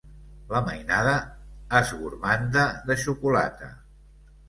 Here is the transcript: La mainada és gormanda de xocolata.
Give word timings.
La 0.53 0.61
mainada 0.69 1.11
és 1.81 1.93
gormanda 2.01 2.67
de 2.91 3.01
xocolata. 3.07 3.75